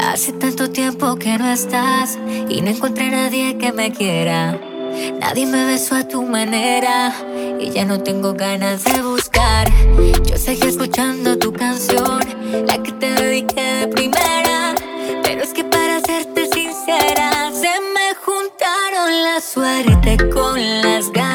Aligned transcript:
Hace 0.00 0.32
tanto 0.32 0.70
tiempo 0.70 1.16
que 1.16 1.38
no 1.38 1.50
estás 1.50 2.18
y 2.48 2.60
no 2.60 2.70
encontré 2.70 3.06
a 3.06 3.10
nadie 3.10 3.56
que 3.58 3.72
me 3.72 3.92
quiera. 3.92 4.58
Nadie 5.20 5.46
me 5.46 5.64
besó 5.66 5.94
a 5.94 6.04
tu 6.06 6.22
manera 6.22 7.14
y 7.60 7.70
ya 7.70 7.84
no 7.84 8.00
tengo 8.00 8.34
ganas 8.34 8.84
de 8.84 9.02
buscar. 9.02 9.68
Yo 10.24 10.36
seguí 10.36 10.66
escuchando 10.68 11.38
tu 11.38 11.52
canción, 11.52 12.20
la 12.66 12.82
que 12.82 12.92
te 12.92 13.14
dediqué 13.14 13.62
de 13.62 13.88
primera. 13.88 14.74
Pero 15.22 15.42
es 15.42 15.52
que 15.52 15.64
para 15.64 16.00
serte 16.00 16.48
sincera, 16.52 17.50
se 17.52 17.68
me 17.94 18.14
juntaron 18.24 19.22
la 19.22 19.40
suerte 19.40 20.16
con 20.30 20.82
las 20.82 21.10
ganas. 21.12 21.29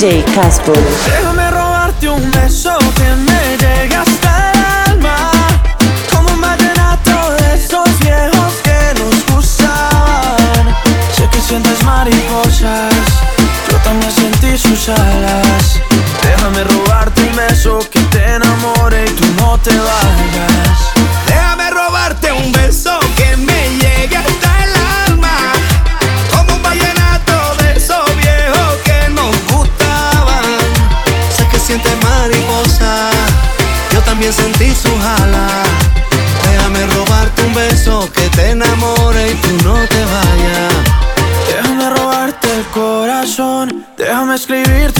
DJ 0.00 0.24
Casper. 0.32 1.29
escribirte 44.50 44.99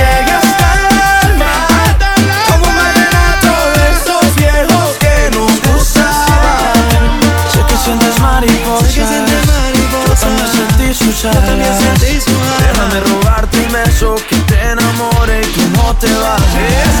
usar. 11.21 11.33
Yo 11.33 12.41
Déjame 12.59 12.99
robarte 13.01 13.57
un 13.59 13.71
beso 13.71 14.15
que 14.27 14.35
te 14.37 14.61
enamore 14.71 15.41
y 15.41 15.77
no 15.77 15.95
te 15.95 16.11
vas. 16.15 17.00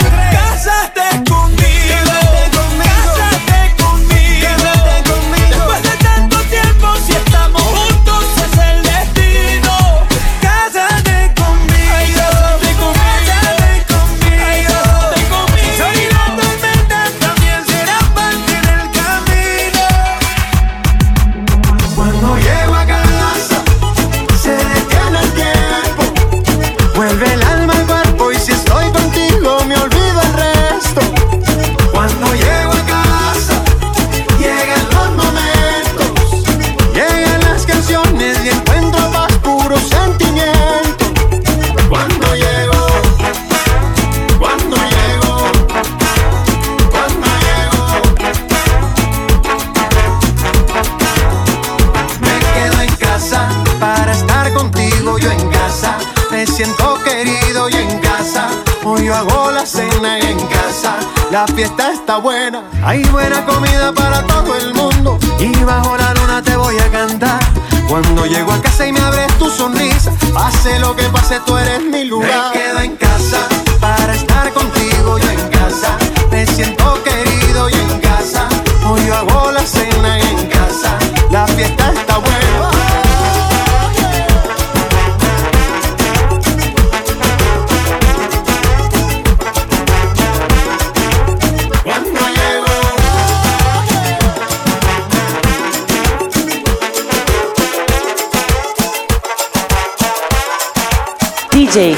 Está 62.11 62.19
buena, 62.19 62.60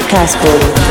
Casper. 0.08 0.83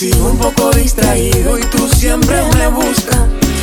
Compulsivo, 0.00 0.30
un 0.30 0.38
poco 0.38 0.70
distraído 0.70 1.58
y 1.58 1.62
tú 1.64 1.86
siempre 1.88 2.42
me 2.56 2.68
buscas. 2.68 3.20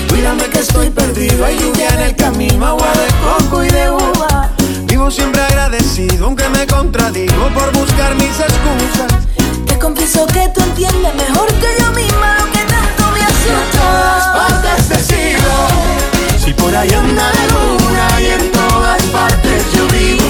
Cuídame 0.09 0.43
que 0.45 0.59
estoy 0.59 0.89
perdido, 0.89 1.43
hay 1.45 1.57
lluvia 1.57 1.89
en 1.89 1.99
el 2.01 2.15
camino, 2.15 2.65
agua 2.65 2.91
de 2.93 3.07
coco 3.25 3.63
y 3.63 3.69
de 3.69 3.89
uva. 3.89 4.51
Vivo 4.83 5.09
siempre 5.09 5.41
agradecido, 5.41 6.25
aunque 6.25 6.47
me 6.49 6.67
contradigo 6.67 7.49
por 7.53 7.71
buscar 7.73 8.13
mis 8.15 8.39
excusas. 8.39 9.25
Te 9.65 9.79
confieso 9.79 10.25
que 10.27 10.47
tú 10.53 10.61
entiendes 10.61 11.15
mejor 11.15 11.47
que 11.47 11.69
yo 11.79 11.91
misma 11.91 12.37
lo 12.39 12.51
que 12.51 12.59
tanto 12.65 13.11
me 13.13 13.19
Y 13.19 13.23
a 13.23 13.71
todas 13.71 14.27
asusta. 14.27 14.47
partes 14.47 14.87
te 14.89 15.15
sigo. 15.15 16.45
Si 16.45 16.53
por 16.53 16.75
ahí 16.75 16.91
anda 16.91 17.31
la 17.33 17.45
luna 17.53 18.21
y 18.21 18.25
en 18.25 18.51
todas 18.51 19.01
partes 19.03 19.63
yo 19.73 19.87
vivo. 19.87 20.26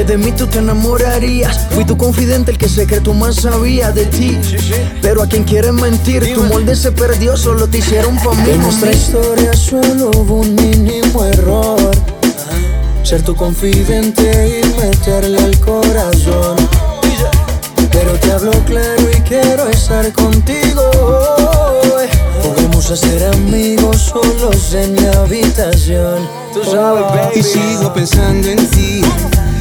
Que 0.00 0.12
de 0.12 0.16
mí 0.16 0.32
tú 0.32 0.46
te 0.46 0.60
enamorarías? 0.60 1.66
Fui 1.72 1.84
tu 1.84 1.94
confidente, 1.96 2.52
el 2.52 2.56
que 2.56 2.70
secreto 2.70 3.12
más 3.12 3.36
sabía 3.36 3.90
de 3.90 4.06
ti. 4.06 4.38
Pero 5.02 5.22
a 5.22 5.26
quien 5.26 5.44
quieres 5.44 5.74
mentir, 5.74 6.32
tu 6.32 6.42
molde 6.44 6.74
se 6.74 6.90
perdió, 6.90 7.36
solo 7.36 7.66
te 7.68 7.78
hicieron 7.78 8.16
mí. 8.16 8.50
En 8.50 8.62
nuestra 8.62 8.92
historia 8.92 9.52
solo 9.52 10.10
hubo 10.16 10.36
un 10.36 10.54
mínimo 10.54 11.24
error. 11.26 11.90
Ser 13.02 13.22
tu 13.22 13.34
confidente 13.36 14.62
y 14.62 14.80
meterle 14.80 15.38
al 15.38 15.58
corazón. 15.60 16.56
Pero 17.92 18.12
te 18.12 18.32
hablo 18.32 18.52
claro 18.64 19.02
y 19.14 19.20
quiero 19.20 19.68
estar 19.68 20.10
contigo. 20.14 20.82
Podemos 22.42 22.86
ser 22.86 23.24
amigos 23.34 24.12
solos 24.14 24.72
en 24.72 24.94
mi 24.94 25.06
habitación. 25.08 26.26
Tú 26.54 26.64
sabes, 26.64 27.36
Y 27.36 27.42
sigo 27.42 27.92
pensando 27.92 28.48
en 28.48 28.66
ti 28.70 29.02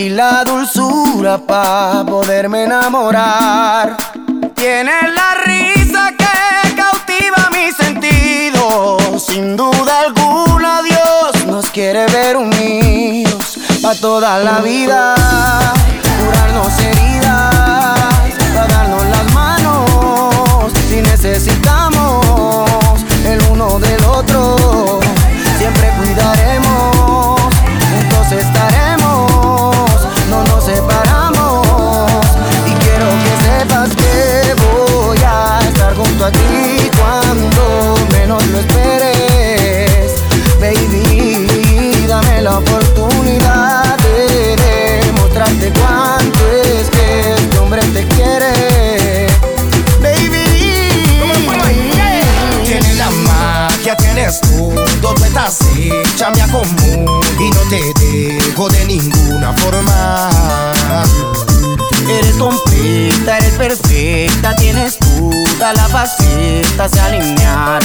y 0.00 0.08
la 0.08 0.44
dulzura 0.44 1.36
para 1.36 2.04
poderme 2.06 2.64
enamorar. 2.64 3.96
Tienes 4.54 5.02
la 5.14 5.34
risa 5.44 6.12
que 6.16 6.74
cautiva 6.74 7.50
mis 7.52 7.76
sentidos. 7.76 9.22
Sin 9.22 9.56
duda 9.58 10.00
alguna, 10.06 10.80
Dios 10.82 11.46
nos 11.46 11.70
quiere 11.70 12.06
ver 12.06 12.38
unidos 12.38 13.58
para 13.82 13.94
toda 14.00 14.38
la 14.38 14.60
vida. 14.60 15.14
eres 54.30 54.40
tú. 54.42 54.74
Todo 55.00 55.24
está 55.24 55.46
así, 55.46 55.90
chambia 56.16 56.46
común 56.48 57.20
y 57.38 57.50
no 57.50 57.60
te 57.68 57.80
dejo 58.00 58.68
de 58.68 58.84
ninguna 58.86 59.52
forma. 59.54 60.30
Eres 62.08 62.36
completa, 62.36 63.38
eres 63.38 63.54
perfecta, 63.54 64.54
tienes 64.56 64.98
todas 64.98 65.76
las 65.76 65.90
facetas 65.90 66.90
se 66.90 67.00
alinean 67.00 67.80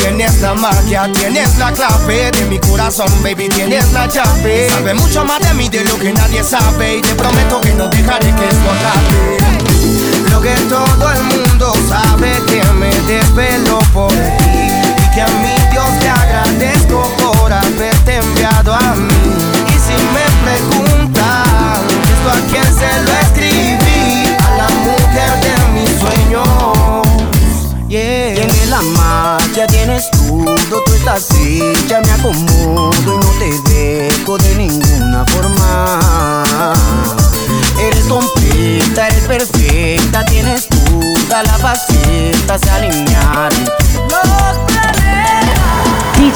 Tienes 0.00 0.40
la 0.40 0.54
magia, 0.54 1.10
tienes 1.12 1.58
la 1.58 1.70
clave 1.72 2.30
de 2.30 2.46
mi 2.46 2.58
corazón, 2.58 3.08
baby, 3.22 3.48
tienes 3.48 3.92
la 3.92 4.06
llave. 4.06 4.68
Sabe 4.70 4.94
mucho 4.94 5.24
más 5.24 5.38
de 5.40 5.52
mí 5.54 5.68
de 5.68 5.84
lo 5.84 5.98
que 5.98 6.12
nadie 6.12 6.42
sabe 6.42 6.96
y 6.96 7.02
te 7.02 7.14
prometo 7.14 7.60
que 7.60 7.74
no 7.74 7.88
dejaré 7.88 8.34
que 8.34 8.48
esto 8.48 8.70
acabe. 8.70 9.38
Lo 10.30 10.40
que 10.40 10.54
todo 10.68 11.12
el 11.12 11.22
mundo 11.24 11.72
sabe 11.88 12.37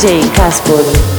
DJ 0.03 1.12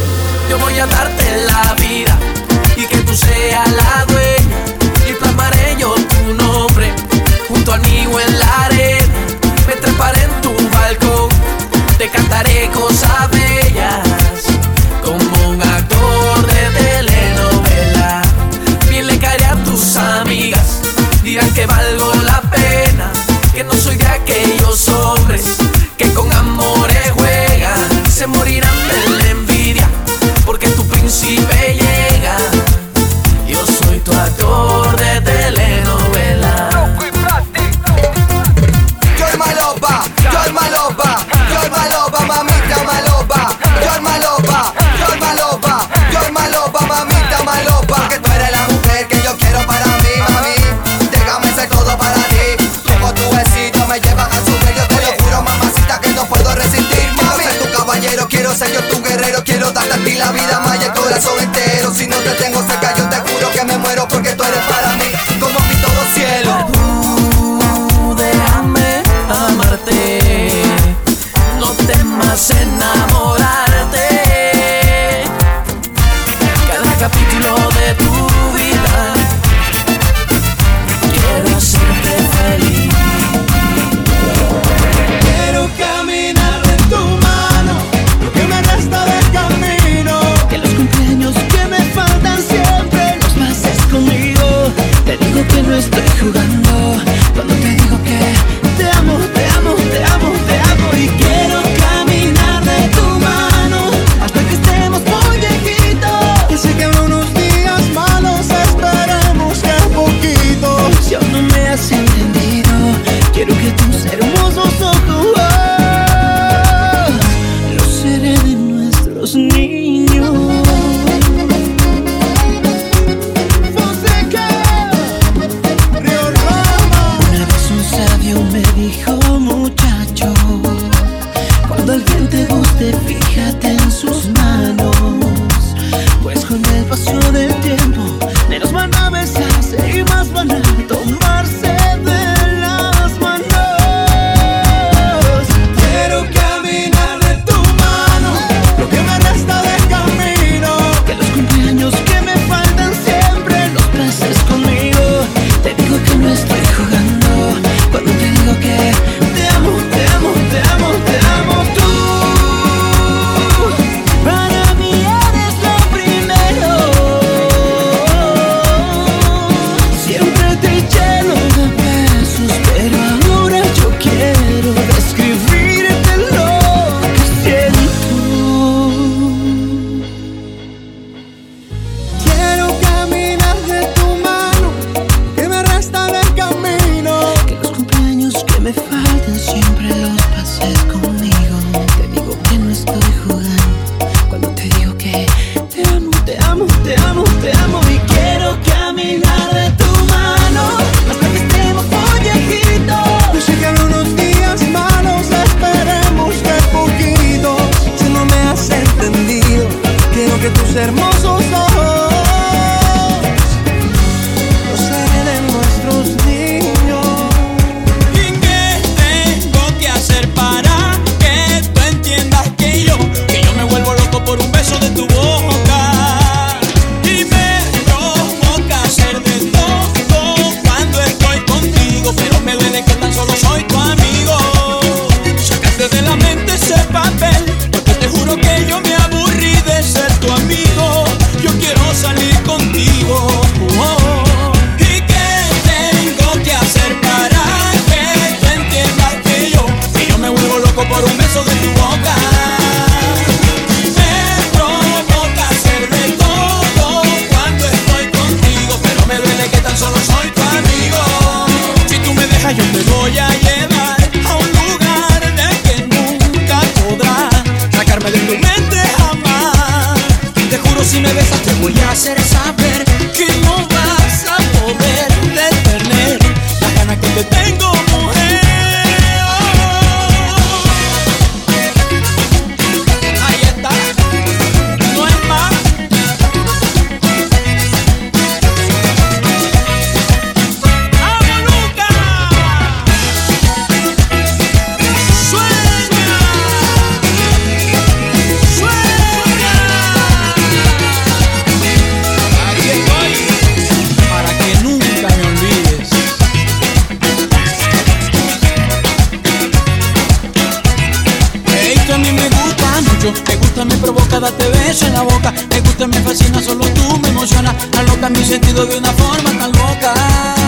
emocionas, 317.23 317.55
aloca 317.77 318.09
mi 318.09 318.25
sentido 318.25 318.65
de 318.65 318.79
una 318.79 318.91
forma 318.91 319.39
tan 319.39 319.51
loca. 319.53 320.42